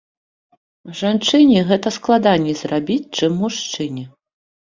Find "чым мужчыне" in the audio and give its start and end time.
3.19-4.03